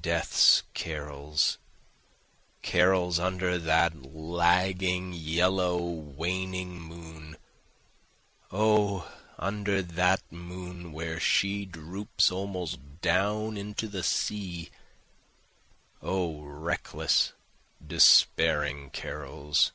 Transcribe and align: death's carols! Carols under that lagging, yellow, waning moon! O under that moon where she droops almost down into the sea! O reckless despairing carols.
death's 0.00 0.62
carols! 0.72 1.58
Carols 2.62 3.18
under 3.18 3.58
that 3.58 4.04
lagging, 4.14 5.12
yellow, 5.12 5.82
waning 5.82 6.80
moon! 6.80 7.36
O 8.52 9.12
under 9.36 9.82
that 9.82 10.22
moon 10.30 10.92
where 10.92 11.18
she 11.18 11.64
droops 11.64 12.30
almost 12.30 13.00
down 13.00 13.56
into 13.56 13.88
the 13.88 14.04
sea! 14.04 14.70
O 16.00 16.40
reckless 16.42 17.32
despairing 17.84 18.90
carols. 18.90 19.72